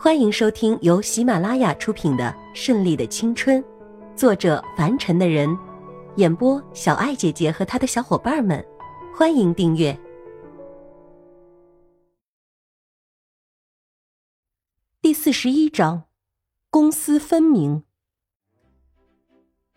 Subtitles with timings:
[0.00, 3.60] 欢迎收听由喜马拉雅出品的《顺利的青春》，
[4.14, 5.58] 作者凡尘的人，
[6.14, 8.64] 演播小爱姐姐和她的小伙伴们。
[9.12, 9.98] 欢迎订阅
[15.02, 16.04] 第四十一章：
[16.70, 17.82] 公私分明。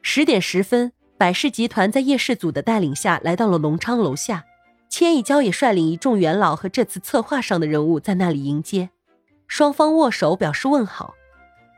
[0.04, 4.46] 十点十分，百事集团在叶氏组的带领下来到了隆昌楼下，
[4.88, 8.92] 千亿娇也率领一众元老和这次策划上的人物在那里迎接。
[9.52, 11.14] 双方握手表示问好，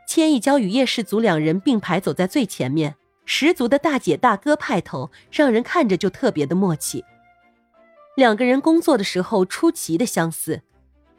[0.06, 7.04] 千亿娇与叶氏族两人并排走在最前面，十足的大姐大哥派头，让人看着就特别的默契。
[8.14, 10.62] 两个人工作的时候出奇的相似，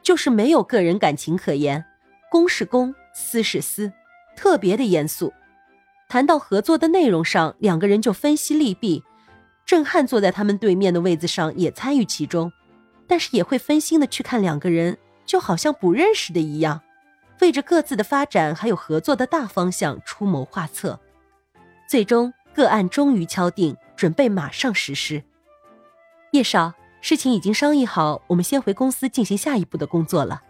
[0.02, 1.84] 就是没有个人感情可言，
[2.32, 3.92] 公是公，私是私，
[4.38, 5.34] 特别的严肃。
[6.08, 9.04] 谈到合作的内容上，两个人就分析利弊。
[9.66, 12.50] 郑汉坐在他们对面的位子上也参与其中，
[13.08, 14.98] 但是也会分心的去看两个人。
[15.26, 16.82] 就好像不认识的一样，
[17.42, 21.00] 为着各自的发展还有合作的大方向出谋划策，
[21.88, 25.24] 最终个案终于敲定，准备马上实施。
[26.32, 30.44] 叶少，事情已经商议好，我们先回公司进行下一步的工作了。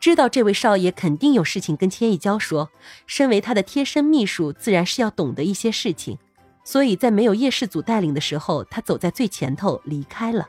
[0.00, 2.70] 知道这位少爷肯定有事情跟千亿娇说，
[3.06, 6.18] 身为他的贴身秘书，自然是要懂得一些事情，
[6.62, 10.46] 所以在没有叶氏组带领的时候，他走在最前头离开了。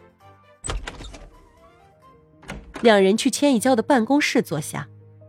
[2.82, 4.88] 两人去千一娇的办公室坐下，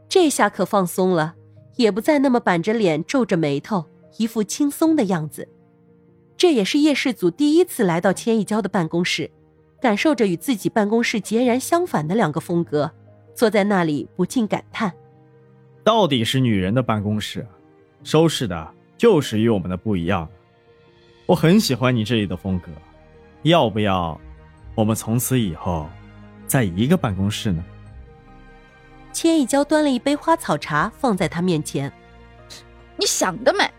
[0.08, 1.34] 这下可放松了，
[1.76, 3.86] 也不再那么板着脸、皱着眉头，
[4.18, 5.48] 一副轻松的样子。
[6.36, 9.30] 这也是叶氏祖第一次来到千一娇的办公室，
[9.80, 12.92] 感受着与自己办公室截然相反的两个风格，
[13.34, 14.92] 坐在那里不禁感叹：
[15.82, 17.46] 到底是女人的办公室，
[18.02, 20.28] 收拾的就是与我们的不一样。
[21.24, 22.70] 我很喜欢你这里的风格，
[23.42, 24.20] 要不要
[24.74, 25.88] 我们从此以后？
[26.46, 27.64] 在一个办公室呢。
[29.12, 31.90] 千一娇端了一杯花草茶放在他面前，
[32.96, 33.70] 你想得美！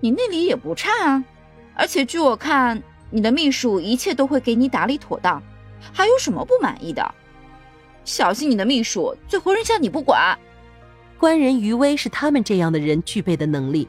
[0.00, 1.24] 你那里也不差啊，
[1.74, 5.42] 而且据我看，你的秘书一切都会给你打理妥当，
[5.92, 7.14] 还有什么不满意的？
[8.04, 10.38] 小心你的秘书最后扔下你不管。
[11.18, 13.88] 官人余威是他们这样的人具备的能力。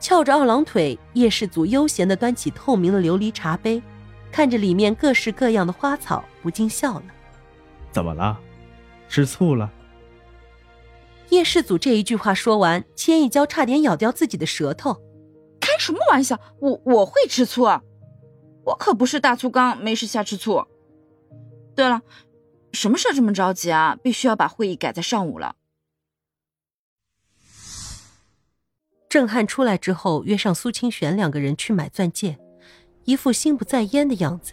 [0.00, 3.80] 翘着二郎腿，叶氏祖悠闲地端起透明的琉璃茶杯。
[4.36, 7.04] 看着里面各式各样的花草，不禁笑了。
[7.90, 8.38] 怎么了？
[9.08, 9.72] 吃醋了？
[11.30, 15.00] 叶世祖这一句话说完，千一娇差点咬掉自己的舌头。
[15.58, 16.38] 开什么玩笑？
[16.60, 17.62] 我我会吃醋？
[17.62, 17.82] 啊？
[18.66, 20.66] 我可不是大醋缸，没事瞎吃醋。
[21.74, 22.02] 对了，
[22.74, 23.96] 什么事这么着急啊？
[24.02, 25.56] 必须要把会议改在上午了。
[29.08, 32.38] 郑汉出来之后，约上苏清玄两个人去买钻戒。
[33.06, 34.52] 一副心不在焉的样子。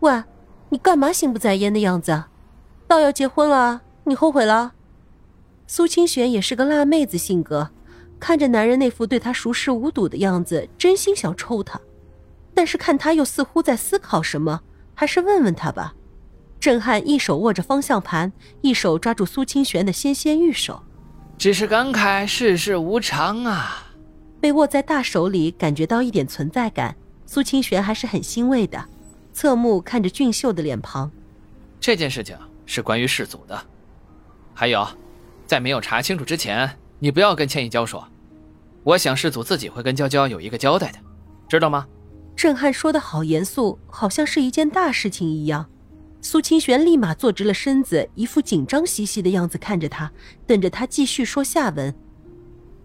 [0.00, 0.22] 喂，
[0.68, 2.24] 你干嘛心不在焉的样子？
[2.86, 4.74] 到要结婚了，你后悔了？
[5.66, 7.70] 苏清玄也是个辣妹子性格，
[8.20, 11.80] 看着男人那副对她熟视无睹的样子，真心想抽他。
[12.54, 14.60] 但是看他又似乎在思考什么，
[14.94, 15.94] 还是问问他吧。
[16.60, 20.82] 郑汉一手握着方向盘，一手抓住苏清玄的纤纤玉手。
[21.38, 23.88] 只是感慨世事无常啊。
[24.40, 26.94] 被握在大手里，感觉到一点存在感。
[27.26, 28.82] 苏清玄还是很欣慰的，
[29.32, 31.10] 侧目看着俊秀的脸庞。
[31.80, 33.60] 这件事情是关于世祖的，
[34.54, 34.86] 还有，
[35.46, 38.06] 在没有查清楚之前，你不要跟千一娇说。
[38.84, 40.98] 我想世祖自己会跟娇娇有一个交代的，
[41.48, 41.86] 知道吗？
[42.36, 45.66] 郑汉说的好严肃，好像是一件大事情一样。
[46.22, 50.10] 苏清玄立马坐直了身子，一副紧张兮兮的样子看着他，
[50.46, 51.94] 等着他继续说下文。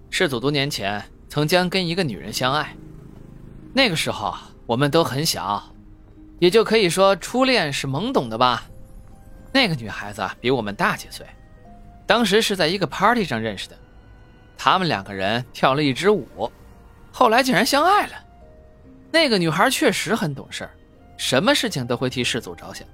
[0.10, 2.76] 世祖多年前曾将跟一个女人相爱。
[3.74, 5.64] 那个时候我们都很小，
[6.40, 8.64] 也就可以说初恋是懵懂的吧。
[9.54, 11.26] 那个女孩子比我们大几岁，
[12.06, 13.78] 当时是在一个 party 上认识的，
[14.58, 16.52] 他们两个人跳了一支舞，
[17.12, 18.14] 后来竟然相爱了。
[19.12, 20.70] 那个女孩确实很懂事，
[21.18, 22.88] 什么事情都会替世祖着想，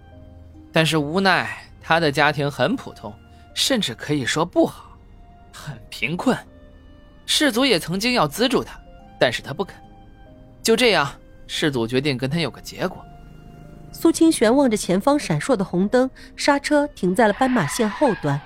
[0.72, 3.14] 但是无奈她的家庭很普通，
[3.54, 4.98] 甚至可以说不好，
[5.52, 6.38] 很贫困。
[7.26, 8.80] 世祖也曾经要资助她，
[9.20, 9.76] 但是她不肯。
[10.68, 11.10] 就这样，
[11.48, 12.98] 世祖决定跟他有个结果。
[13.94, 18.38] 苏清玄望着前方闪烁的红灯，刹车停在了斑马线后端。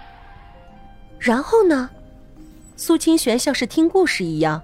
[1.18, 1.89] 然后呢？
[2.75, 4.62] 苏清玄像是听故事一样，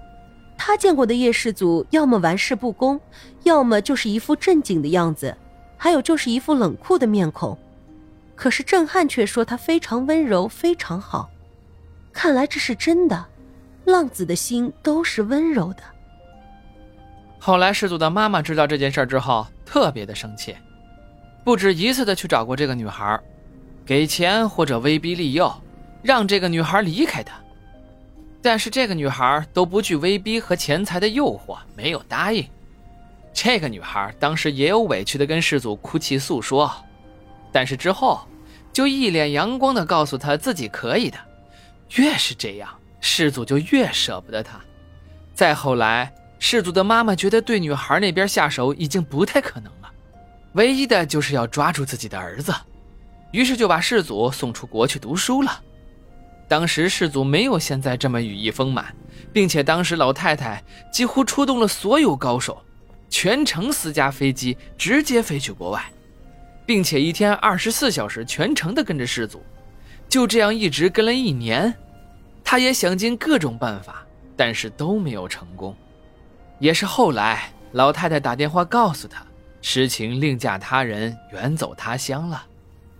[0.56, 3.00] 他见过的叶世祖，要么玩世不恭，
[3.42, 5.36] 要么就是一副正经的样子，
[5.76, 7.58] 还有就是一副冷酷的面孔。
[8.36, 11.28] 可是郑汉却说他非常温柔，非常好。
[12.12, 13.26] 看来这是真的，
[13.84, 15.82] 浪子的心都是温柔的。
[17.38, 20.56] 后来世祖的妈妈知道这件事之后，特别的生气，
[21.44, 23.18] 不止一次的去找过这个女孩，
[23.86, 25.52] 给钱或者威逼利诱，
[26.02, 27.34] 让这个女孩离开他。
[28.42, 32.46] 但是这个女孩都不惧威逼和钱财的诱惑，没有答应。
[33.32, 36.70] 这个女孩当时也有委屈的跟世祖哭泣诉说，
[37.52, 38.20] 但是之后
[38.72, 41.18] 就一脸阳光的告诉他自己可以的。
[41.96, 42.68] 越是这样，
[43.00, 44.60] 世祖就越舍不得她。
[45.34, 49.90] 再后来，世祖的妈妈觉得对女孩那边下手已经不太可能了，
[50.52, 52.54] 唯一的就是要抓住自己的儿子，
[53.32, 55.62] 于是就把世祖送出国去读书了。
[56.46, 58.94] 当时世祖没有现在这么羽翼丰满，
[59.32, 60.62] 并且当时老太太
[60.92, 62.62] 几乎出动了所有高手，
[63.10, 65.84] 全程私家飞机直接飞去国外，
[66.64, 69.42] 并且一天二十四小时全程的跟着世祖，
[70.08, 71.74] 就这样一直跟了一年。
[72.42, 75.76] 他也想尽各种办法，但是都没有成功。
[76.58, 79.24] 也是后来老太太打电话告诉他，
[79.62, 82.46] 实情另嫁他人，远走他乡了。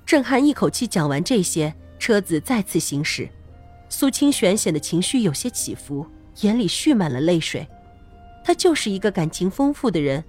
[0.07, 3.29] 郑汉一口气讲完这些，车子再次行驶。
[3.89, 6.07] 苏清玄显得情绪有些起伏，
[6.41, 7.67] 眼里蓄满了泪水。
[8.45, 10.23] 他就是一个感情丰富的人，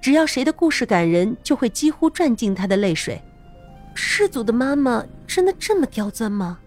[0.00, 3.20] 只要谁的故事感人，就会几乎赚尽他的泪水。
[3.94, 6.58] 世祖的妈妈真的这么刁钻吗？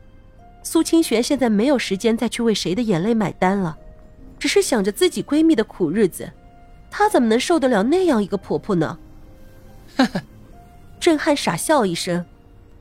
[0.62, 3.78] 苏清玄现在没有时间再去为谁的眼泪买单了，
[4.44, 6.30] 只是想着自己闺蜜的苦日子，
[6.92, 9.00] 她怎么能受得了那样一个婆婆呢？
[9.96, 10.22] 呵呵，
[11.00, 12.26] 郑汉傻笑一声，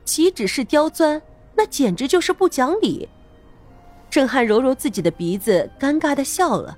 [0.03, 1.21] 岂止是刁钻，
[1.55, 3.07] 那简直就是不讲理。
[4.09, 6.77] 郑汉揉揉自己的鼻子，尴尬的笑了。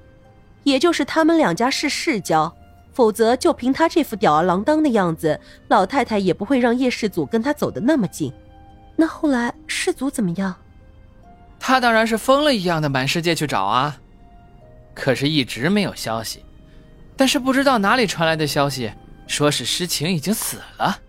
[0.62, 2.56] 也就是他们两家是世交，
[2.94, 8.32] 否则就凭他这副吊儿郎当的样子，老太太也不会让叶世祖跟他走得那么近。
[8.96, 10.54] 那后来世祖怎么样？
[11.60, 13.98] 他当然是疯了一样的满世界去找啊，
[14.95, 16.44] 可是一直没有消息。
[17.15, 18.92] 但是不知道哪里传来的消息，
[19.27, 21.00] 说是诗情已经死了，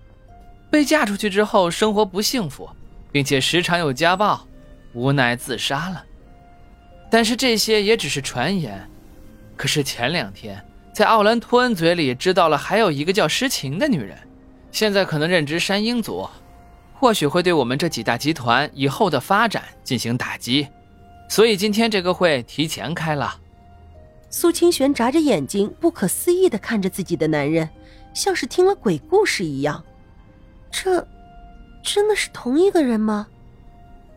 [0.70, 2.68] 被嫁出去之后生活不幸福，
[3.10, 4.46] 并且时常有家暴，
[4.92, 6.04] 无奈自杀了。
[7.10, 8.88] 但是这些也只是传言，
[9.56, 10.62] 可是前两天
[10.92, 14.16] 在奥兰托恩嘴里知道了还有一个叫诗情的女人，
[14.70, 16.28] 现在可能任职山鹰族，
[16.94, 20.68] 或许会对我们这几大集团以后的发展进行打击，
[21.28, 23.36] 所以今天这个会提前开了。
[24.38, 27.66] 苏清玄眨着眼睛，不可思议的看着自己的男人，
[28.12, 29.82] 像是听了鬼故事一样。
[30.70, 31.08] 这，
[31.82, 33.28] 真的是同一个人吗？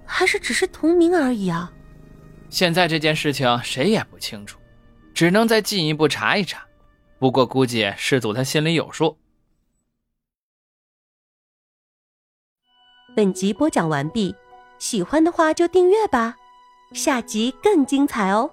[0.05, 1.71] 还是只是同名而已啊？
[2.49, 4.59] 现在这件事情谁也不清楚，
[5.13, 6.65] 只能再进一步查一查。
[7.17, 9.17] 不过估计师祖他心里有数。
[13.15, 14.35] 本集播讲完毕，
[14.79, 16.35] 喜欢的话就订阅吧，
[16.91, 18.51] 下集更精彩哦。